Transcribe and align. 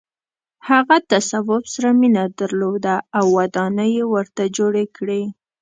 هغه 0.69 0.97
تصوف 1.11 1.63
سره 1.73 1.89
مینه 1.99 2.23
درلوده 2.39 2.95
او 3.17 3.25
ودانۍ 3.37 3.89
یې 3.97 4.05
ورته 4.13 4.43
جوړې 4.57 4.85
کړې. 4.97 5.21